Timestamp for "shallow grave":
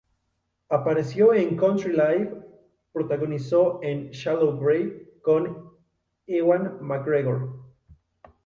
4.09-5.19